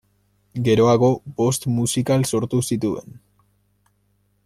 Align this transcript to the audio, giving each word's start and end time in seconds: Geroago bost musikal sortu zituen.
Geroago 0.67 1.09
bost 1.41 1.67
musikal 1.75 2.25
sortu 2.31 2.63
zituen. 2.71 3.17